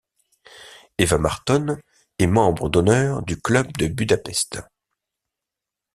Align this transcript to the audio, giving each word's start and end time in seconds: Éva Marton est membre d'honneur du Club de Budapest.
Éva 0.97 1.19
Marton 1.19 1.77
est 2.17 2.25
membre 2.25 2.69
d'honneur 2.69 3.21
du 3.21 3.39
Club 3.39 3.71
de 3.77 3.85
Budapest. 3.85 4.59